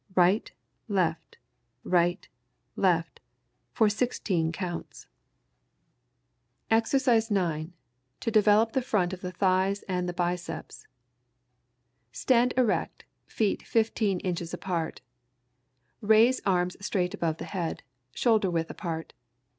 [0.15, 0.51] Right,
[0.87, 1.37] left,
[1.83, 2.27] right,
[2.75, 3.19] left,
[3.71, 5.05] for sixteen counts.
[6.71, 7.73] [Illustration: EXERCISE 9.
[8.21, 10.87] To develop the front of the thighs and the biceps.]
[12.11, 15.01] Stand erect, feet fifteen inches apart.
[16.01, 19.13] Raise arms straight above the head, shoulder width apart.